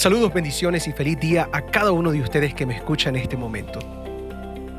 Saludos, 0.00 0.32
bendiciones 0.32 0.88
y 0.88 0.92
feliz 0.92 1.20
día 1.20 1.50
a 1.52 1.60
cada 1.60 1.92
uno 1.92 2.10
de 2.10 2.22
ustedes 2.22 2.54
que 2.54 2.64
me 2.64 2.74
escucha 2.74 3.10
en 3.10 3.16
este 3.16 3.36
momento. 3.36 3.80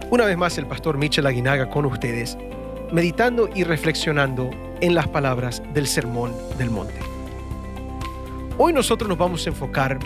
Una 0.09 0.25
vez 0.25 0.36
más, 0.36 0.57
el 0.57 0.66
pastor 0.66 0.97
Michel 0.97 1.28
Aguinaga 1.28 1.70
con 1.70 1.86
ustedes, 1.86 2.39
meditando 2.91 3.47
y 3.54 3.63
reflexionando 3.63 4.49
en 4.79 4.96
las 4.96 5.07
palabras 5.07 5.62
del 5.76 5.86
Sermón 5.86 6.34
del 6.57 6.71
Monte. 6.71 6.95
Hoy 8.57 8.73
nosotros 8.73 9.07
nos 9.07 9.20
vamos 9.20 9.45
a 9.45 9.52
enfocar 9.52 9.99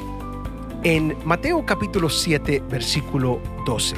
en 0.83 1.15
Mateo 1.23 1.65
capítulo 1.65 2.09
7, 2.09 2.63
versículo 2.69 3.39
12. 3.65 3.95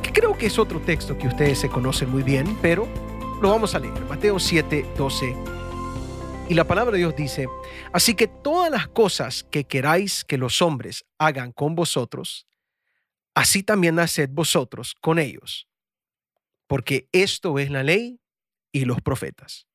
Que 0.00 0.12
creo 0.12 0.38
que 0.38 0.46
es 0.46 0.60
otro 0.60 0.78
texto 0.78 1.18
que 1.18 1.26
ustedes 1.26 1.58
se 1.58 1.68
conocen 1.68 2.08
muy 2.08 2.22
bien, 2.22 2.56
pero 2.62 2.86
lo 3.42 3.50
vamos 3.50 3.74
a 3.74 3.80
leer. 3.80 4.00
Mateo 4.08 4.38
7, 4.38 4.86
12. 4.96 5.55
Y 6.48 6.54
la 6.54 6.64
palabra 6.64 6.92
de 6.92 6.98
Dios 6.98 7.16
dice, 7.16 7.48
así 7.92 8.14
que 8.14 8.28
todas 8.28 8.70
las 8.70 8.86
cosas 8.86 9.42
que 9.50 9.64
queráis 9.64 10.24
que 10.24 10.38
los 10.38 10.62
hombres 10.62 11.04
hagan 11.18 11.50
con 11.50 11.74
vosotros, 11.74 12.46
así 13.34 13.64
también 13.64 13.98
haced 13.98 14.30
vosotros 14.30 14.94
con 15.00 15.18
ellos, 15.18 15.68
porque 16.68 17.08
esto 17.10 17.58
es 17.58 17.68
la 17.70 17.82
ley 17.82 18.20
y 18.70 18.84
los 18.84 19.00
profetas. 19.00 19.66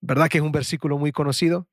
¿Verdad 0.00 0.28
que 0.28 0.38
es 0.38 0.44
un 0.44 0.52
versículo 0.52 0.98
muy 0.98 1.12
conocido? 1.12 1.68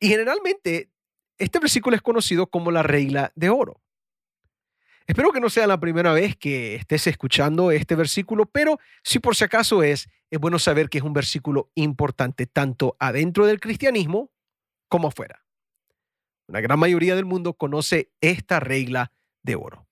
Y 0.00 0.08
generalmente 0.08 0.90
este 1.36 1.58
versículo 1.58 1.96
es 1.96 2.02
conocido 2.02 2.46
como 2.46 2.70
la 2.70 2.82
regla 2.82 3.30
de 3.34 3.50
oro. 3.50 3.82
Espero 5.10 5.32
que 5.32 5.40
no 5.40 5.50
sea 5.50 5.66
la 5.66 5.80
primera 5.80 6.12
vez 6.12 6.36
que 6.36 6.76
estés 6.76 7.08
escuchando 7.08 7.72
este 7.72 7.96
versículo, 7.96 8.46
pero 8.46 8.78
si 9.02 9.18
por 9.18 9.34
si 9.34 9.42
acaso 9.42 9.82
es, 9.82 10.08
es 10.30 10.38
bueno 10.38 10.60
saber 10.60 10.88
que 10.88 10.98
es 10.98 11.04
un 11.04 11.12
versículo 11.12 11.72
importante 11.74 12.46
tanto 12.46 12.96
adentro 13.00 13.44
del 13.44 13.58
cristianismo 13.58 14.30
como 14.86 15.08
afuera. 15.08 15.44
Una 16.46 16.60
gran 16.60 16.78
mayoría 16.78 17.16
del 17.16 17.24
mundo 17.24 17.54
conoce 17.54 18.12
esta 18.20 18.60
regla 18.60 19.10
de 19.42 19.56
oro. 19.56 19.88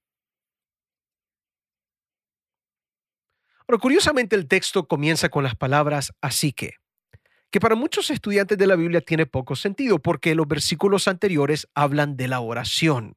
Curiosamente 3.80 4.36
el 4.36 4.47
texto 4.47 4.86
comienza 4.86 5.30
con 5.30 5.42
las 5.42 5.56
palabras 5.56 6.12
así 6.20 6.53
que, 6.53 6.75
que 7.50 7.58
para 7.58 7.75
muchos 7.75 8.10
estudiantes 8.10 8.56
de 8.56 8.69
la 8.69 8.77
Biblia 8.77 9.00
tiene 9.00 9.27
poco 9.27 9.56
sentido 9.56 9.98
porque 9.98 10.36
los 10.36 10.47
versículos 10.47 11.08
anteriores 11.08 11.66
hablan 11.75 12.16
de 12.16 12.28
la 12.28 12.38
oración. 12.38 13.16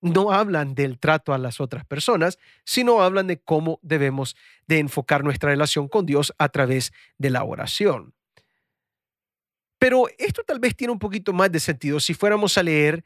No 0.00 0.32
hablan 0.32 0.74
del 0.74 0.98
trato 0.98 1.32
a 1.32 1.38
las 1.38 1.60
otras 1.60 1.84
personas, 1.84 2.38
sino 2.64 3.02
hablan 3.02 3.26
de 3.26 3.40
cómo 3.40 3.80
debemos 3.82 4.36
de 4.66 4.78
enfocar 4.78 5.24
nuestra 5.24 5.50
relación 5.50 5.88
con 5.88 6.06
Dios 6.06 6.32
a 6.38 6.48
través 6.48 6.92
de 7.18 7.30
la 7.30 7.42
oración. 7.42 8.14
Pero 9.78 10.06
esto 10.18 10.42
tal 10.44 10.58
vez 10.58 10.76
tiene 10.76 10.92
un 10.92 10.98
poquito 10.98 11.32
más 11.32 11.50
de 11.52 11.60
sentido 11.60 12.00
si 12.00 12.14
fuéramos 12.14 12.58
a 12.58 12.62
leer 12.62 13.04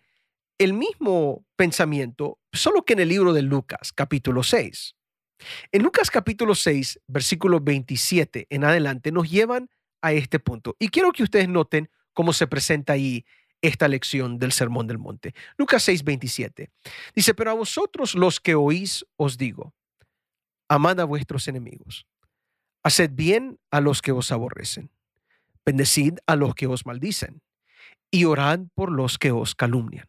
el 0.59 0.73
mismo 0.73 1.45
pensamiento, 1.57 2.39
solo 2.53 2.85
que 2.85 2.93
en 2.93 3.01
el 3.01 3.09
libro 3.09 3.33
de 3.33 3.43
Lucas, 3.43 3.93
capítulo 3.93 4.43
6. 4.43 4.95
En 5.73 5.83
Lucas 5.83 6.11
capítulo 6.11 6.55
6, 6.55 7.01
versículo 7.07 7.61
27 7.61 8.47
en 8.49 8.65
adelante, 8.65 9.13
nos 9.13 9.31
llevan 9.31 9.71
a 10.01 10.13
este 10.13 10.39
punto. 10.39 10.77
Y 10.79 10.89
quiero 10.89 11.13
que 11.13 11.23
ustedes 11.23 11.49
noten 11.49 11.91
cómo 12.13 12.33
se 12.33 12.47
presenta 12.47 12.93
ahí 12.95 13.25
esta 13.63 13.89
lección 13.89 14.39
del 14.39 14.53
Sermón 14.53 14.87
del 14.87 14.99
Monte. 14.99 15.35
Lucas 15.57 15.85
6, 15.85 16.05
27. 16.05 16.71
Dice, 17.15 17.35
pero 17.35 17.51
a 17.53 17.55
vosotros 17.55 18.15
los 18.15 18.41
que 18.41 18.55
oís 18.55 19.07
os 19.17 19.39
digo, 19.39 19.73
amad 20.69 21.01
a 21.01 21.05
vuestros 21.05 21.49
enemigos, 21.49 22.07
haced 22.83 23.11
bien 23.13 23.59
a 23.71 23.81
los 23.81 24.03
que 24.03 24.13
os 24.13 24.31
aborrecen 24.33 24.91
Bendecid 25.65 26.19
a 26.27 26.37
los 26.37 26.55
que 26.55 26.67
os 26.67 26.87
maldicen 26.87 27.41
y 28.11 28.25
orad 28.25 28.61
por 28.75 28.91
los 28.91 29.19
que 29.19 29.31
os 29.31 29.55
calumnian. 29.55 30.09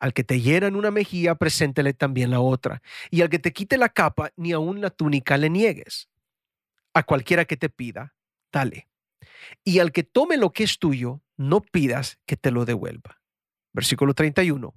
Al 0.00 0.12
que 0.12 0.24
te 0.24 0.40
hieran 0.40 0.76
una 0.76 0.90
mejilla, 0.90 1.34
preséntele 1.34 1.92
también 1.92 2.30
la 2.30 2.40
otra. 2.40 2.82
Y 3.10 3.20
al 3.20 3.28
que 3.28 3.38
te 3.38 3.52
quite 3.52 3.76
la 3.76 3.90
capa, 3.90 4.32
ni 4.36 4.52
aun 4.52 4.80
la 4.80 4.90
túnica 4.90 5.36
le 5.36 5.50
niegues. 5.50 6.08
A 6.94 7.02
cualquiera 7.02 7.44
que 7.44 7.56
te 7.56 7.68
pida, 7.68 8.14
dale. 8.50 8.88
Y 9.62 9.78
al 9.78 9.92
que 9.92 10.02
tome 10.02 10.36
lo 10.36 10.52
que 10.52 10.64
es 10.64 10.78
tuyo, 10.78 11.20
no 11.40 11.62
pidas 11.62 12.18
que 12.26 12.36
te 12.36 12.50
lo 12.50 12.66
devuelva. 12.66 13.18
Versículo 13.72 14.12
31. 14.12 14.74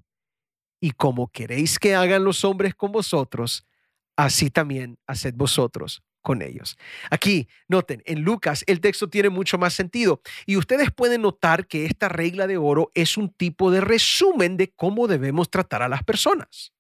Y 0.79 0.91
como 0.91 1.28
queréis 1.28 1.78
que 1.78 1.94
hagan 1.94 2.24
los 2.24 2.46
hombres 2.46 2.74
con 2.74 2.94
vosotros, 2.94 3.68
así 4.16 4.50
también 4.50 4.97
haced 5.06 5.34
vosotros 5.35 6.03
con 6.22 6.41
ellos. 6.41 6.78
Aquí, 7.12 7.50
noten, 7.68 8.01
en 8.06 8.22
Lucas 8.22 8.63
el 8.66 8.79
texto 8.79 9.09
tiene 9.09 9.29
mucho 9.29 9.57
más 9.57 9.74
sentido 9.74 10.22
y 10.46 10.56
ustedes 10.56 10.90
pueden 10.90 11.24
notar 11.24 11.68
que 11.68 11.85
esta 11.85 12.07
regla 12.07 12.47
de 12.47 12.56
oro 12.56 12.91
es 12.94 13.18
un 13.18 13.30
tipo 13.34 13.69
de 13.69 13.81
resumen 13.81 14.56
de 14.56 14.72
cómo 14.72 15.07
debemos 15.07 15.50
tratar 15.50 15.81
a 15.81 15.90
las 15.90 16.03
personas. 16.03 16.72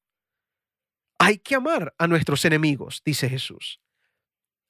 Hay 1.19 1.39
que 1.39 1.55
amar 1.55 1.93
a 1.97 2.07
nuestros 2.07 2.45
enemigos, 2.45 3.01
dice 3.03 3.27
Jesús. 3.27 3.81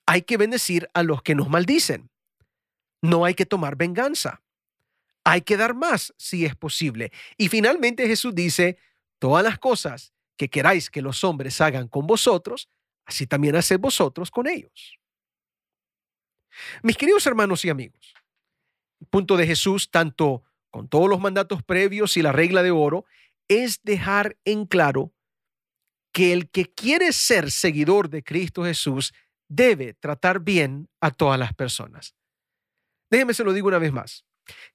Hay 0.08 0.24
que 0.24 0.38
bendecir 0.38 0.90
a 0.96 1.04
los 1.04 1.22
que 1.22 1.36
nos 1.36 1.50
maldicen. 1.50 2.10
No 3.04 3.26
hay 3.26 3.36
que 3.36 3.46
tomar 3.46 3.76
venganza. 3.76 4.44
Hay 5.24 5.42
que 5.42 5.58
dar 5.58 5.74
más 5.74 6.14
si 6.18 6.46
es 6.46 6.56
posible. 6.56 7.12
Y 7.38 7.50
finalmente 7.50 8.08
Jesús 8.08 8.36
dice, 8.36 8.78
todas 9.20 9.44
las 9.44 9.58
cosas 9.58 10.14
que 10.38 10.50
queráis 10.50 10.90
que 10.90 11.02
los 11.02 11.24
hombres 11.24 11.62
hagan 11.62 11.88
con 11.88 12.08
vosotros, 12.08 12.70
así 13.06 13.28
también 13.28 13.56
haced 13.56 13.80
vosotros 13.80 14.32
con 14.32 14.48
ellos. 14.48 15.00
Mis 16.82 16.98
queridos 16.98 17.26
hermanos 17.26 17.64
y 17.66 17.70
amigos, 17.70 18.14
el 19.00 19.08
punto 19.08 19.38
de 19.38 19.48
Jesús, 19.48 19.90
tanto 19.90 20.44
con 20.70 20.88
todos 20.88 21.10
los 21.10 21.20
mandatos 21.20 21.64
previos 21.64 22.18
y 22.18 22.22
la 22.22 22.32
regla 22.32 22.64
de 22.64 22.72
oro, 22.72 23.06
es 23.48 23.82
dejar 23.84 24.38
en 24.46 24.66
claro 24.66 25.14
que 26.12 26.32
el 26.32 26.50
que 26.50 26.66
quiere 26.66 27.12
ser 27.12 27.52
seguidor 27.52 28.10
de 28.10 28.24
Cristo 28.24 28.64
Jesús 28.64 29.14
debe 29.48 29.94
tratar 29.94 30.40
bien 30.40 30.90
a 31.02 31.12
todas 31.12 31.40
las 31.40 31.54
personas. 31.54 32.16
Déjeme 33.10 33.34
se 33.34 33.44
lo 33.44 33.54
digo 33.54 33.68
una 33.68 33.80
vez 33.80 33.92
más. 33.92 34.26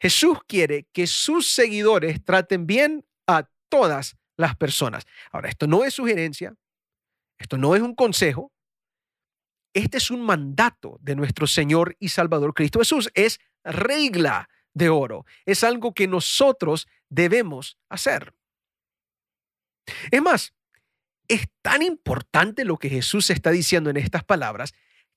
Jesús 0.00 0.38
quiere 0.46 0.88
que 0.92 1.06
sus 1.06 1.52
seguidores 1.52 2.24
traten 2.24 2.66
bien 2.66 3.06
a 3.26 3.48
todas 3.68 4.16
las 4.36 4.56
personas. 4.56 5.06
Ahora, 5.30 5.48
esto 5.48 5.66
no 5.66 5.84
es 5.84 5.94
sugerencia, 5.94 6.54
esto 7.38 7.58
no 7.58 7.74
es 7.76 7.82
un 7.82 7.94
consejo. 7.94 8.52
Este 9.74 9.98
es 9.98 10.10
un 10.10 10.22
mandato 10.22 10.98
de 11.00 11.14
nuestro 11.14 11.46
Señor 11.46 11.96
y 12.00 12.08
Salvador 12.08 12.54
Cristo 12.54 12.78
Jesús. 12.78 13.10
Es 13.14 13.38
regla 13.62 14.48
de 14.72 14.88
oro. 14.88 15.24
Es 15.44 15.62
algo 15.62 15.92
que 15.92 16.08
nosotros 16.08 16.88
debemos 17.08 17.78
hacer. 17.88 18.34
Es 20.10 20.22
más, 20.22 20.54
es 21.28 21.46
tan 21.62 21.82
importante 21.82 22.64
lo 22.64 22.78
que 22.78 22.88
Jesús 22.88 23.30
está 23.30 23.50
diciendo 23.50 23.90
en 23.90 23.98
estas 23.98 24.24
palabras 24.24 24.72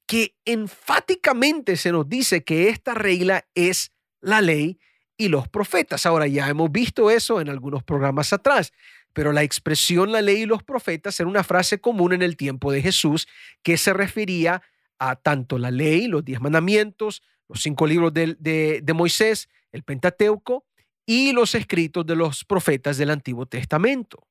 que 0.06 0.36
enfáticamente 0.46 1.78
se 1.78 1.92
nos 1.92 2.08
dice 2.10 2.44
que 2.44 2.70
esta 2.70 2.94
regla 2.94 3.48
es 3.56 3.92
la 4.22 4.42
ley 4.42 4.80
y 5.18 5.28
los 5.28 5.48
profetas. 5.48 6.06
Ahora 6.06 6.28
ya 6.28 6.48
hemos 6.48 6.72
visto 6.72 7.12
eso 7.12 7.42
en 7.42 7.50
algunos 7.50 7.84
programas 7.84 8.34
atrás 8.34 8.72
pero 9.14 9.32
la 9.32 9.44
expresión 9.44 10.12
la 10.12 10.22
ley 10.22 10.44
y 10.44 10.46
los 10.46 10.64
profetas 10.64 11.20
era 11.20 11.30
una 11.30 11.44
frase 11.44 11.80
común 11.80 12.14
en 12.14 12.22
el 12.22 12.38
tiempo 12.38 12.72
de 12.72 12.82
Jesús 12.82 13.28
que 13.64 13.78
se 13.78 13.94
refería 13.94 14.62
a 15.00 15.16
tanto 15.16 15.58
la 15.58 15.72
ley, 15.72 16.08
los 16.08 16.24
diez 16.24 16.40
mandamientos, 16.40 17.24
los 17.48 17.62
cinco 17.62 17.88
libros 17.88 18.14
de, 18.14 18.36
de, 18.40 18.94
Moisés, 18.94 19.50
el 19.72 19.84
Pentateuco 19.84 20.66
y 21.06 21.34
los 21.34 21.56
escritos 21.56 22.06
de 22.06 22.16
los 22.16 22.46
profetas 22.46 22.98
del 22.98 23.10
Antiguo 23.10 23.46
Testamento. 23.46 24.28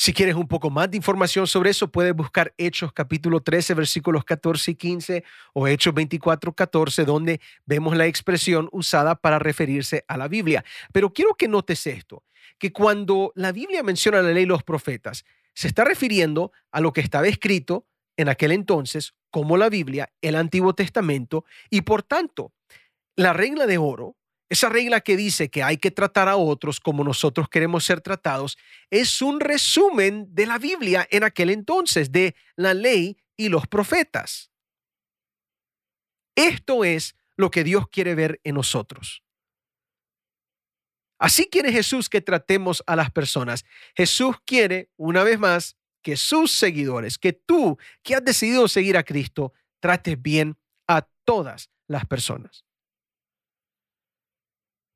Si 0.00 0.12
quieres 0.12 0.36
un 0.36 0.46
poco 0.46 0.70
más 0.70 0.88
de 0.88 0.96
información 0.96 1.48
sobre 1.48 1.70
eso, 1.70 1.90
puedes 1.90 2.14
buscar 2.14 2.54
Hechos 2.56 2.92
capítulo 2.92 3.40
13, 3.40 3.74
versículos 3.74 4.24
14 4.24 4.70
y 4.70 4.74
15 4.76 5.24
o 5.54 5.66
Hechos 5.66 5.92
24, 5.92 6.52
14, 6.52 7.04
donde 7.04 7.40
vemos 7.66 7.96
la 7.96 8.06
expresión 8.06 8.68
usada 8.70 9.16
para 9.16 9.40
referirse 9.40 10.04
a 10.06 10.16
la 10.16 10.28
Biblia. 10.28 10.64
Pero 10.92 11.12
quiero 11.12 11.34
que 11.34 11.48
notes 11.48 11.84
esto 11.88 12.22
que 12.60 12.72
cuando 12.72 13.32
la 13.34 13.50
Biblia 13.50 13.82
menciona 13.82 14.22
la 14.22 14.30
ley 14.30 14.44
y 14.44 14.46
los 14.46 14.62
profetas, 14.62 15.24
se 15.52 15.66
está 15.66 15.82
refiriendo 15.82 16.52
a 16.70 16.80
lo 16.80 16.92
que 16.92 17.00
estaba 17.00 17.26
escrito 17.26 17.84
en 18.16 18.28
aquel 18.28 18.52
entonces 18.52 19.14
como 19.32 19.56
la 19.56 19.68
Biblia, 19.68 20.12
el 20.22 20.36
Antiguo 20.36 20.76
Testamento, 20.76 21.44
y 21.70 21.80
por 21.80 22.04
tanto, 22.04 22.52
la 23.16 23.32
regla 23.32 23.66
de 23.66 23.78
oro, 23.78 24.14
esa 24.48 24.68
regla 24.68 25.00
que 25.00 25.16
dice 25.16 25.50
que 25.50 25.62
hay 25.62 25.76
que 25.76 25.90
tratar 25.90 26.28
a 26.28 26.36
otros 26.36 26.80
como 26.80 27.04
nosotros 27.04 27.48
queremos 27.48 27.84
ser 27.84 28.00
tratados, 28.00 28.56
es 28.90 29.20
un 29.20 29.40
resumen 29.40 30.26
de 30.34 30.46
la 30.46 30.58
Biblia 30.58 31.06
en 31.10 31.24
aquel 31.24 31.50
entonces, 31.50 32.10
de 32.12 32.34
la 32.56 32.72
ley 32.72 33.18
y 33.36 33.48
los 33.48 33.66
profetas. 33.66 34.50
Esto 36.34 36.84
es 36.84 37.14
lo 37.36 37.50
que 37.50 37.64
Dios 37.64 37.88
quiere 37.88 38.14
ver 38.14 38.40
en 38.44 38.54
nosotros. 38.54 39.22
Así 41.18 41.46
quiere 41.50 41.72
Jesús 41.72 42.08
que 42.08 42.20
tratemos 42.20 42.82
a 42.86 42.94
las 42.94 43.10
personas. 43.10 43.64
Jesús 43.96 44.36
quiere, 44.46 44.90
una 44.96 45.24
vez 45.24 45.38
más, 45.38 45.76
que 46.00 46.16
sus 46.16 46.52
seguidores, 46.52 47.18
que 47.18 47.32
tú 47.32 47.76
que 48.02 48.14
has 48.14 48.24
decidido 48.24 48.68
seguir 48.68 48.96
a 48.96 49.02
Cristo, 49.02 49.52
trates 49.80 50.20
bien 50.20 50.56
a 50.86 51.08
todas 51.24 51.70
las 51.88 52.06
personas. 52.06 52.67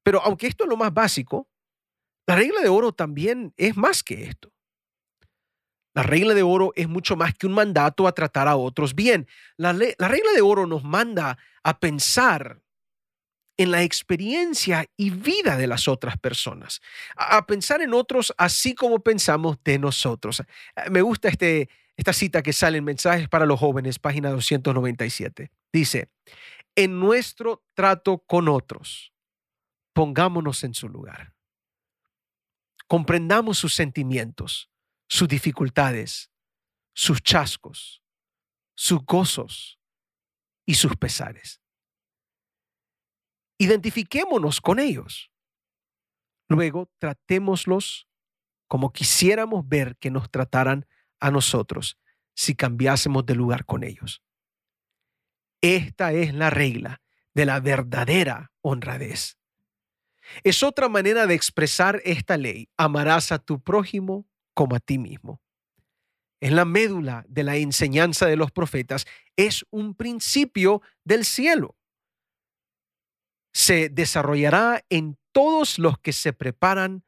Pero 0.03 0.23
aunque 0.23 0.47
esto 0.47 0.65
es 0.65 0.71
lo 0.71 0.77
más 0.77 0.93
básico, 0.93 1.49
la 2.27 2.37
regla 2.37 2.61
de 2.61 2.69
oro 2.69 2.93
también 2.93 3.53
es 3.57 3.77
más 3.77 4.03
que 4.03 4.25
esto. 4.25 4.53
La 5.95 6.03
regla 6.03 6.35
de 6.35 6.43
oro 6.43 6.73
es 6.75 6.89
mucho 6.89 7.17
más 7.17 7.35
que 7.35 7.47
un 7.47 7.53
mandato 7.53 8.07
a 8.07 8.13
tratar 8.13 8.49
a 8.49 8.57
otros 8.57 8.95
bien. 8.95 9.27
La, 9.57 9.73
la, 9.73 10.09
regla 10.09 10.33
de 10.35 10.41
oro 10.41 10.67
nos 10.67 10.85
manda 10.85 11.37
a 11.63 11.79
pensar 11.79 12.63
en 13.59 13.71
la 13.71 13.83
experiencia 13.83 14.87
y 14.97 15.11
vida 15.11 15.57
de 15.57 15.67
las 15.67 15.89
otras 15.89 16.17
personas, 16.19 16.81
a, 17.15 17.47
pensar 17.47 17.83
en 17.83 17.93
otros 17.93 18.33
así 18.39 18.75
como 18.75 19.01
pensamos 19.01 19.59
de 19.63 19.79
nosotros. 19.79 20.41
Eh, 20.41 20.91
me 20.91 21.03
gusta 21.03 21.29
este, 21.29 21.69
esta 21.97 22.13
cita 22.13 22.43
que 22.43 22.53
sale 22.53 22.79
en 22.79 22.85
Mensajes 22.85 23.29
para 23.29 23.47
los 23.47 23.61
Jóvenes, 23.61 23.99
página 23.99 24.31
297. 24.31 25.51
Dice, 25.73 26.09
en 26.75 26.99
nuestro 26.99 27.63
trato 27.75 28.19
con 28.27 28.49
otros, 28.49 29.12
pongámonos 29.93 30.65
en 30.65 30.75
su 30.75 30.89
lugar. 30.89 31.35
Comprendamos 32.87 33.59
sus 33.59 33.75
sentimientos, 33.75 34.71
sus 35.09 35.29
dificultades, 35.29 36.31
sus 36.95 37.23
chascos, 37.23 38.03
sus 38.75 39.05
gozos 39.05 39.79
y 40.67 40.75
sus 40.75 40.97
pesares. 40.97 41.61
Identifiquémonos 43.59 44.61
con 44.61 44.79
ellos. 44.79 45.31
Luego 46.49 46.91
tratémoslos 46.99 48.09
como 48.67 48.93
quisiéramos 48.93 49.69
ver 49.69 49.97
que 49.99 50.11
nos 50.11 50.31
trataran 50.31 50.87
a 51.21 51.31
nosotros 51.31 51.99
si 52.35 52.55
cambiásemos 52.55 53.25
de 53.27 53.35
lugar 53.35 53.65
con 53.65 53.85
ellos. 53.85 54.23
Esta 55.61 56.13
es 56.13 56.35
la 56.35 56.51
regla 56.51 57.03
de 57.35 57.47
la 57.47 57.61
verdadera 57.61 58.51
honradez. 58.63 59.39
Es 60.45 60.63
otra 60.63 60.89
manera 60.89 61.27
de 61.27 61.35
expresar 61.35 62.01
esta 62.05 62.37
ley. 62.37 62.69
Amarás 62.77 63.33
a 63.33 63.39
tu 63.39 63.61
prójimo 63.61 64.27
como 64.55 64.77
a 64.77 64.81
ti 64.81 64.99
mismo. 64.99 65.41
Es 66.41 66.53
la 66.53 66.65
médula 66.65 67.25
de 67.29 67.45
la 67.45 67.57
enseñanza 67.57 68.27
de 68.27 68.37
los 68.37 68.51
profetas. 68.51 69.07
Es 69.37 69.65
un 69.71 69.95
principio 69.95 70.83
del 71.05 71.25
cielo. 71.25 71.77
Se 73.53 73.89
desarrollará 73.89 74.85
en 74.89 75.19
todos 75.33 75.79
los 75.79 75.99
que 75.99 76.13
se 76.13 76.33
preparan 76.33 77.05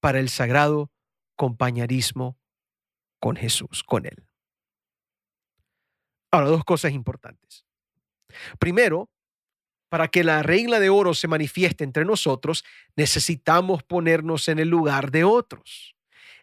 para 0.00 0.20
el 0.20 0.28
sagrado 0.28 0.90
compañerismo 1.36 2.38
con 3.20 3.36
Jesús, 3.36 3.82
con 3.84 4.06
Él. 4.06 4.26
Ahora, 6.30 6.48
dos 6.48 6.64
cosas 6.64 6.92
importantes. 6.92 7.64
Primero, 8.58 9.10
para 9.88 10.08
que 10.08 10.24
la 10.24 10.42
regla 10.42 10.80
de 10.80 10.90
oro 10.90 11.14
se 11.14 11.28
manifieste 11.28 11.84
entre 11.84 12.04
nosotros, 12.04 12.64
necesitamos 12.96 13.82
ponernos 13.82 14.48
en 14.48 14.58
el 14.58 14.68
lugar 14.68 15.10
de 15.10 15.24
otros. 15.24 15.96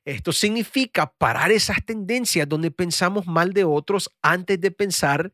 Esto 0.04 0.32
significa 0.32 1.12
parar 1.12 1.52
esas 1.52 1.84
tendencias 1.84 2.48
donde 2.48 2.72
pensamos 2.72 3.26
mal 3.26 3.54
de 3.54 3.64
otros 3.64 4.10
antes 4.22 4.60
de 4.62 4.72
pensar 4.72 5.34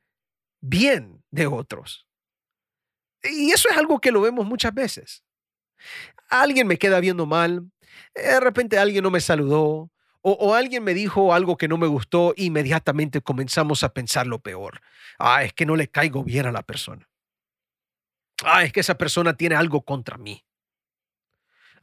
bien 0.62 1.24
de 1.30 1.48
otros. 1.48 2.08
Y 3.24 3.52
eso 3.52 3.70
es 3.70 3.78
algo 3.78 4.00
que 4.00 4.12
lo 4.12 4.22
vemos 4.22 4.46
muchas 4.46 4.74
veces. 4.74 5.24
Alguien 6.30 6.68
me 6.68 6.78
queda 6.78 7.00
viendo 7.00 7.26
mal, 7.26 7.70
de 8.16 8.40
repente 8.40 8.78
alguien 8.78 9.04
no 9.04 9.12
me 9.12 9.20
saludó, 9.20 9.92
o, 10.24 10.54
alguien 10.54 10.84
me 10.84 10.94
dijo 10.94 11.34
algo 11.34 11.58
que 11.58 11.68
no 11.68 11.78
me 11.78 11.88
gustó, 11.88 12.36
inmediatamente 12.38 13.22
comenzamos 13.22 13.84
a 13.84 13.92
pensar 13.92 14.28
lo 14.28 14.40
peor. 14.40 14.80
Ah, 15.18 15.44
es 15.44 15.52
que 15.52 15.66
no 15.66 15.76
le 15.76 15.88
caigo 15.88 16.24
bien 16.24 16.46
a 16.46 16.52
la 16.52 16.62
persona. 16.62 17.10
Ah, 18.44 18.64
es 18.64 18.74
que 18.74 18.80
esa 18.80 18.98
persona 18.98 19.36
tiene 19.36 19.56
algo 19.56 19.82
contra 19.82 20.18
mí. 20.18 20.44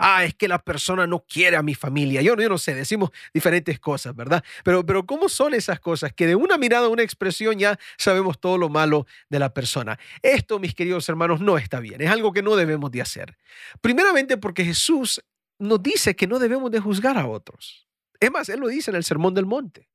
Ah, 0.00 0.24
es 0.24 0.34
que 0.34 0.46
la 0.46 0.60
persona 0.60 1.08
no 1.08 1.24
quiere 1.26 1.56
a 1.56 1.62
mi 1.62 1.74
familia. 1.74 2.22
Yo, 2.22 2.36
yo 2.36 2.48
no 2.48 2.56
sé, 2.56 2.72
decimos 2.74 3.10
diferentes 3.34 3.80
cosas, 3.80 4.14
¿verdad? 4.14 4.44
Pero, 4.62 4.86
pero 4.86 5.04
¿cómo 5.04 5.28
son 5.28 5.54
esas 5.54 5.80
cosas? 5.80 6.12
Que 6.12 6.28
de 6.28 6.36
una 6.36 6.56
mirada, 6.56 6.88
una 6.88 7.02
expresión 7.02 7.58
ya 7.58 7.76
sabemos 7.96 8.38
todo 8.38 8.58
lo 8.58 8.68
malo 8.68 9.06
de 9.28 9.40
la 9.40 9.52
persona. 9.52 9.98
Esto, 10.22 10.60
mis 10.60 10.74
queridos 10.74 11.08
hermanos, 11.08 11.40
no 11.40 11.58
está 11.58 11.80
bien. 11.80 12.00
Es 12.00 12.10
algo 12.10 12.32
que 12.32 12.42
no 12.42 12.54
debemos 12.54 12.92
de 12.92 13.02
hacer. 13.02 13.36
Primeramente 13.80 14.36
porque 14.36 14.64
Jesús 14.64 15.20
nos 15.58 15.82
dice 15.82 16.14
que 16.14 16.28
no 16.28 16.38
debemos 16.38 16.70
de 16.70 16.78
juzgar 16.78 17.18
a 17.18 17.26
otros. 17.26 17.88
Es 18.20 18.30
más, 18.30 18.48
Él 18.48 18.60
lo 18.60 18.68
dice 18.68 18.92
en 18.92 18.96
el 18.96 19.04
Sermón 19.04 19.34
del 19.34 19.46
Monte. 19.46 19.88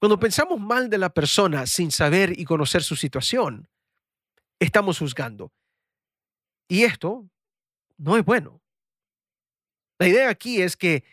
Cuando 0.00 0.18
pensamos 0.18 0.60
mal 0.60 0.90
de 0.90 0.98
la 0.98 1.10
persona 1.10 1.66
sin 1.66 1.92
saber 1.92 2.38
y 2.38 2.44
conocer 2.44 2.82
su 2.82 2.96
situación, 2.96 3.68
estamos 4.58 4.98
juzgando. 4.98 5.52
Y 6.68 6.84
esto 6.84 7.28
no 7.96 8.16
es 8.16 8.24
bueno. 8.24 8.60
La 9.98 10.08
idea 10.08 10.28
aquí 10.28 10.60
es 10.60 10.76
que 10.76 11.04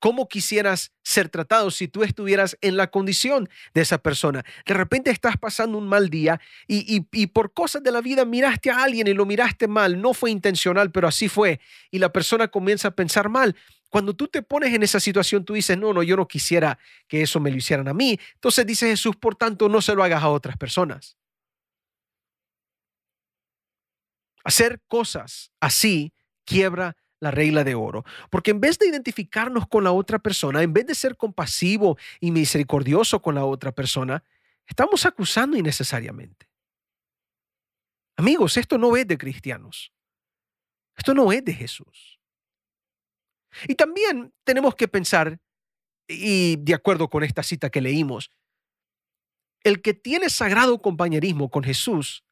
cómo 0.00 0.28
quisieras 0.28 0.92
ser 1.02 1.28
tratado 1.28 1.70
si 1.70 1.88
tú 1.88 2.02
estuvieras 2.02 2.56
en 2.60 2.76
la 2.76 2.88
condición 2.88 3.48
de 3.74 3.80
esa 3.80 3.98
persona. 3.98 4.44
De 4.66 4.74
repente 4.74 5.10
estás 5.10 5.36
pasando 5.36 5.78
un 5.78 5.88
mal 5.88 6.08
día 6.08 6.40
y, 6.66 7.04
y, 7.10 7.26
por 7.28 7.52
cosas 7.52 7.82
de 7.82 7.90
la 7.90 8.00
vida 8.00 8.24
miraste 8.24 8.70
a 8.70 8.82
alguien 8.82 9.08
y 9.08 9.14
lo 9.14 9.26
miraste 9.26 9.66
mal, 9.66 10.00
no 10.00 10.14
fue 10.14 10.30
intencional, 10.30 10.90
pero 10.92 11.08
así 11.08 11.28
fue, 11.28 11.60
y 11.90 11.98
la 11.98 12.12
persona 12.12 12.48
comienza 12.48 12.88
a 12.88 12.90
pensar 12.92 13.28
mal. 13.28 13.56
Cuando 13.88 14.14
tú 14.14 14.28
te 14.28 14.42
pones 14.42 14.74
en 14.74 14.82
esa 14.82 15.00
situación, 15.00 15.44
tú 15.44 15.54
dices, 15.54 15.78
no, 15.78 15.92
no, 15.92 16.02
yo 16.02 16.16
no 16.16 16.28
quisiera 16.28 16.78
que 17.08 17.22
eso 17.22 17.40
me 17.40 17.50
lo 17.50 17.56
hicieran 17.56 17.88
a 17.88 17.94
mí. 17.94 18.18
Entonces 18.34 18.66
dice 18.66 18.86
Jesús, 18.86 19.16
por 19.16 19.34
tanto, 19.34 19.68
no 19.68 19.80
se 19.80 19.94
lo 19.94 20.04
hagas 20.04 20.22
a 20.22 20.28
otras 20.28 20.58
personas. 20.58 21.16
Hacer 24.48 24.80
cosas 24.88 25.52
así 25.60 26.14
quiebra 26.46 26.96
la 27.20 27.30
regla 27.30 27.64
de 27.64 27.74
oro. 27.74 28.06
Porque 28.30 28.50
en 28.50 28.60
vez 28.60 28.78
de 28.78 28.86
identificarnos 28.86 29.68
con 29.68 29.84
la 29.84 29.92
otra 29.92 30.18
persona, 30.18 30.62
en 30.62 30.72
vez 30.72 30.86
de 30.86 30.94
ser 30.94 31.18
compasivo 31.18 31.98
y 32.18 32.30
misericordioso 32.30 33.20
con 33.20 33.34
la 33.34 33.44
otra 33.44 33.72
persona, 33.72 34.24
estamos 34.66 35.04
acusando 35.04 35.54
innecesariamente. 35.54 36.48
Amigos, 38.16 38.56
esto 38.56 38.78
no 38.78 38.96
es 38.96 39.06
de 39.06 39.18
cristianos. 39.18 39.92
Esto 40.96 41.12
no 41.12 41.30
es 41.30 41.44
de 41.44 41.52
Jesús. 41.52 42.18
Y 43.66 43.74
también 43.74 44.32
tenemos 44.44 44.74
que 44.74 44.88
pensar, 44.88 45.38
y 46.08 46.56
de 46.56 46.72
acuerdo 46.72 47.10
con 47.10 47.22
esta 47.22 47.42
cita 47.42 47.68
que 47.68 47.82
leímos, 47.82 48.30
el 49.62 49.82
que 49.82 49.92
tiene 49.92 50.30
sagrado 50.30 50.80
compañerismo 50.80 51.50
con 51.50 51.64
Jesús 51.64 52.24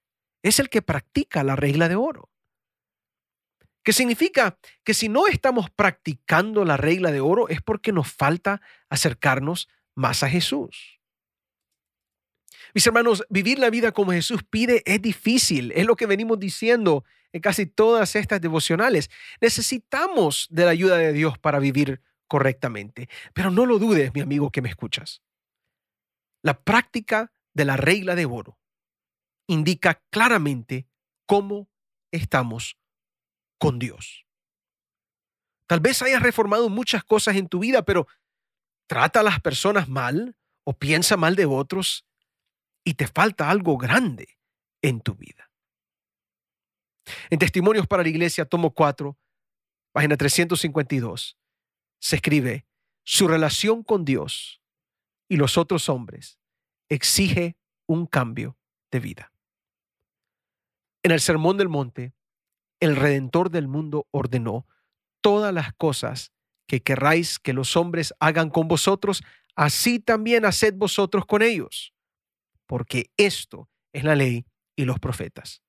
es 0.49 0.59
el 0.59 0.69
que 0.69 0.83
practica 0.83 1.43
la 1.45 1.57
regla 1.57 1.89
de 1.89 1.97
oro 1.97 2.31
que 3.87 3.93
significa 3.93 4.59
que 4.83 4.95
si 4.95 5.09
no 5.09 5.29
estamos 5.29 5.71
practicando 5.71 6.65
la 6.65 6.77
regla 6.77 7.13
de 7.13 7.21
oro 7.21 7.49
es 7.49 7.63
porque 7.63 7.93
nos 7.93 8.13
falta 8.13 8.61
acercarnos 8.91 9.69
más 9.95 10.25
a 10.25 10.29
Jesús. 10.29 11.01
Mis 12.75 12.85
hermanos, 12.85 13.25
vivir 13.31 13.61
la 13.61 13.71
vida 13.71 13.93
como 13.93 14.11
Jesús 14.11 14.43
pide 14.43 14.83
es 14.87 15.01
difícil, 15.01 15.71
es 15.71 15.87
lo 15.87 15.95
que 15.95 16.07
venimos 16.07 16.41
diciendo 16.41 17.05
en 17.33 17.41
casi 17.41 17.65
todas 17.65 18.17
estas 18.17 18.41
devocionales. 18.41 19.09
Necesitamos 19.41 20.49
de 20.51 20.65
la 20.65 20.73
ayuda 20.73 20.97
de 20.97 21.13
Dios 21.13 21.39
para 21.39 21.61
vivir 21.61 22.03
correctamente, 22.27 23.09
pero 23.35 23.53
no 23.53 23.67
lo 23.67 23.79
dudes, 23.79 24.13
mi 24.13 24.21
amigo 24.21 24.51
que 24.51 24.63
me 24.63 24.69
escuchas. 24.69 25.23
La 26.43 26.61
práctica 26.61 27.31
de 27.55 27.67
la 27.67 27.77
regla 27.77 28.17
de 28.17 28.27
oro 28.27 28.59
indica 29.47 30.03
claramente 30.11 30.87
cómo 31.27 31.69
estamos 32.11 32.77
con 33.59 33.79
Dios. 33.79 34.27
Tal 35.67 35.81
vez 35.81 36.01
hayas 36.03 36.23
reformado 36.23 36.69
muchas 36.69 37.05
cosas 37.05 37.37
en 37.37 37.49
tu 37.49 37.59
vida, 37.59 37.83
pero 37.83 38.07
trata 38.87 39.21
a 39.21 39.25
las 39.25 39.41
personas 39.41 39.89
mal 39.89 40.37
o 40.65 40.73
piensa 40.79 41.17
mal 41.17 41.35
de 41.35 41.47
otros 41.47 42.07
y 42.85 42.95
te 42.95 43.07
falta 43.09 43.51
algo 43.51 43.77
grande 43.77 44.39
en 44.83 45.01
tu 45.01 45.15
vida. 45.15 45.51
En 47.31 47.39
Testimonios 47.39 47.87
para 47.87 48.03
la 48.03 48.09
Iglesia, 48.09 48.45
tomo 48.45 48.73
4, 48.73 49.17
página 49.93 50.17
352, 50.17 51.37
se 51.99 52.17
escribe, 52.17 52.67
su 53.05 53.29
relación 53.29 53.83
con 53.83 54.05
Dios 54.05 54.61
y 55.29 55.37
los 55.37 55.59
otros 55.59 55.89
hombres 55.89 56.39
exige 56.89 57.57
un 57.87 58.07
cambio 58.07 58.57
de 58.91 59.01
vida. 59.01 59.33
En 61.07 61.13
el 61.13 61.21
Sermón 61.21 61.57
del 61.57 61.69
Monte, 61.69 62.15
el 62.81 62.97
Redentor 62.97 63.51
del 63.51 63.69
mundo 63.69 64.09
ordenó, 64.11 64.67
todas 65.21 65.55
las 65.55 65.73
cosas 65.73 66.33
que 66.67 66.83
querráis 66.83 67.39
que 67.39 67.53
los 67.53 67.77
hombres 67.77 68.13
hagan 68.19 68.51
con 68.51 68.67
vosotros, 68.67 69.23
así 69.55 70.01
también 70.01 70.45
haced 70.45 70.75
vosotros 70.75 71.25
con 71.25 71.43
ellos, 71.43 71.95
porque 72.67 73.13
esto 73.17 73.71
es 73.93 74.03
la 74.03 74.17
ley 74.17 74.47
y 74.75 74.85
los 74.85 74.99
profetas. 74.99 75.63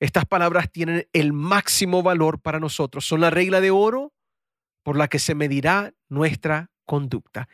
Estas 0.00 0.24
palabras 0.24 0.68
tienen 0.72 1.08
el 1.12 1.32
máximo 1.32 2.02
valor 2.02 2.40
para 2.40 2.58
nosotros, 2.58 3.06
son 3.06 3.20
la 3.20 3.30
regla 3.30 3.60
de 3.60 3.70
oro 3.70 4.12
por 4.82 4.96
la 4.96 5.06
que 5.06 5.20
se 5.20 5.36
medirá 5.36 5.94
nuestra 6.08 6.72
conducta. 6.86 7.48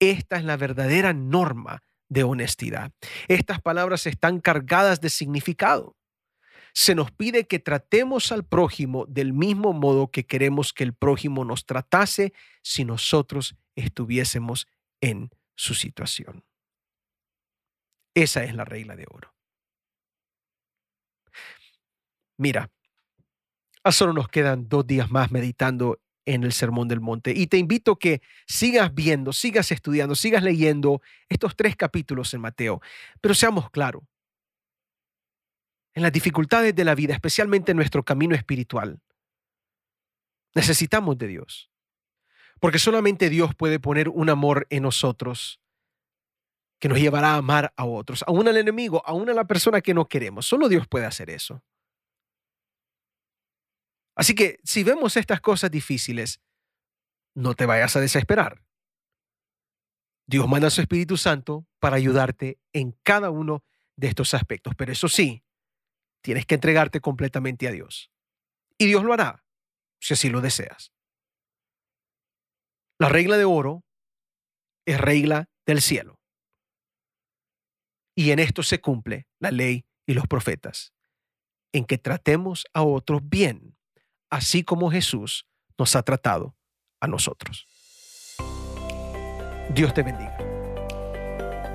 Esta 0.00 0.38
es 0.38 0.42
la 0.42 0.56
verdadera 0.56 1.12
norma 1.12 1.84
de 2.08 2.24
honestidad. 2.24 2.90
Estas 3.28 3.60
palabras 3.60 4.04
están 4.06 4.40
cargadas 4.40 5.00
de 5.00 5.10
significado. 5.10 5.94
Se 6.74 6.94
nos 6.94 7.10
pide 7.10 7.46
que 7.46 7.58
tratemos 7.58 8.32
al 8.32 8.44
prójimo 8.44 9.06
del 9.06 9.32
mismo 9.32 9.72
modo 9.72 10.10
que 10.10 10.26
queremos 10.26 10.72
que 10.72 10.84
el 10.84 10.94
prójimo 10.94 11.44
nos 11.44 11.66
tratase 11.66 12.32
si 12.62 12.84
nosotros 12.84 13.56
estuviésemos 13.76 14.66
en 15.00 15.30
su 15.54 15.74
situación. 15.74 16.44
Esa 18.14 18.44
es 18.44 18.54
la 18.54 18.64
regla 18.64 18.96
de 18.96 19.06
oro. 19.08 19.34
Mira, 22.36 22.70
a 23.82 23.92
solo 23.92 24.12
nos 24.12 24.28
quedan 24.28 24.68
dos 24.68 24.86
días 24.86 25.10
más 25.10 25.30
meditando 25.30 26.00
en 26.24 26.44
el 26.44 26.52
Sermón 26.52 26.88
del 26.88 27.00
Monte 27.00 27.32
y 27.34 27.46
te 27.46 27.56
invito 27.56 27.92
a 27.92 27.98
que 27.98 28.20
sigas 28.46 28.94
viendo, 28.94 29.32
sigas 29.32 29.72
estudiando, 29.72 30.14
sigas 30.14 30.42
leyendo 30.42 31.00
estos 31.28 31.56
tres 31.56 31.74
capítulos 31.74 32.34
en 32.34 32.42
Mateo. 32.42 32.80
Pero 33.20 33.34
seamos 33.34 33.70
claros, 33.70 34.02
en 35.98 36.02
las 36.02 36.12
dificultades 36.12 36.74
de 36.74 36.84
la 36.84 36.94
vida, 36.94 37.12
especialmente 37.12 37.72
en 37.72 37.76
nuestro 37.76 38.04
camino 38.04 38.34
espiritual, 38.36 39.00
necesitamos 40.54 41.18
de 41.18 41.26
Dios. 41.26 41.70
Porque 42.60 42.78
solamente 42.78 43.28
Dios 43.28 43.54
puede 43.54 43.80
poner 43.80 44.08
un 44.08 44.30
amor 44.30 44.66
en 44.70 44.84
nosotros 44.84 45.60
que 46.78 46.88
nos 46.88 46.98
llevará 46.98 47.32
a 47.32 47.36
amar 47.38 47.72
a 47.76 47.84
otros, 47.84 48.24
aún 48.28 48.46
al 48.46 48.56
enemigo, 48.56 49.02
aún 49.04 49.28
a 49.28 49.34
la 49.34 49.46
persona 49.46 49.80
que 49.80 49.92
no 49.92 50.06
queremos. 50.06 50.46
Solo 50.46 50.68
Dios 50.68 50.86
puede 50.86 51.04
hacer 51.04 51.30
eso. 51.30 51.64
Así 54.14 54.34
que 54.34 54.60
si 54.62 54.84
vemos 54.84 55.16
estas 55.16 55.40
cosas 55.40 55.70
difíciles, 55.70 56.40
no 57.34 57.54
te 57.54 57.66
vayas 57.66 57.96
a 57.96 58.00
desesperar. 58.00 58.62
Dios 60.26 60.48
manda 60.48 60.68
a 60.68 60.70
su 60.70 60.80
Espíritu 60.80 61.16
Santo 61.16 61.66
para 61.80 61.96
ayudarte 61.96 62.60
en 62.72 62.92
cada 63.02 63.30
uno 63.30 63.64
de 63.96 64.08
estos 64.08 64.34
aspectos. 64.34 64.74
Pero 64.76 64.92
eso 64.92 65.08
sí, 65.08 65.42
tienes 66.22 66.46
que 66.46 66.54
entregarte 66.54 67.00
completamente 67.00 67.68
a 67.68 67.72
Dios. 67.72 68.10
Y 68.76 68.86
Dios 68.86 69.04
lo 69.04 69.12
hará, 69.12 69.44
si 70.00 70.14
así 70.14 70.28
lo 70.28 70.40
deseas. 70.40 70.92
La 72.98 73.08
regla 73.08 73.36
de 73.36 73.44
oro 73.44 73.84
es 74.86 75.00
regla 75.00 75.48
del 75.66 75.80
cielo. 75.80 76.18
Y 78.16 78.32
en 78.32 78.40
esto 78.40 78.62
se 78.62 78.80
cumple 78.80 79.28
la 79.38 79.50
ley 79.50 79.84
y 80.06 80.14
los 80.14 80.26
profetas, 80.26 80.92
en 81.72 81.84
que 81.84 81.98
tratemos 81.98 82.64
a 82.72 82.82
otros 82.82 83.20
bien, 83.22 83.76
así 84.30 84.64
como 84.64 84.90
Jesús 84.90 85.46
nos 85.78 85.94
ha 85.94 86.02
tratado 86.02 86.56
a 87.00 87.06
nosotros. 87.06 87.66
Dios 89.72 89.94
te 89.94 90.02
bendiga. 90.02 90.36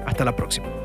Hasta 0.06 0.26
la 0.26 0.36
próxima. 0.36 0.83